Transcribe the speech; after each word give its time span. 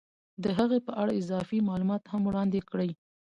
د 0.43 0.45
هغې 0.57 0.79
په 0.87 0.91
اړه 1.01 1.11
اضافي 1.21 1.59
معلومات 1.69 2.03
هم 2.11 2.21
وړاندې 2.25 2.59
کړي 2.69 2.89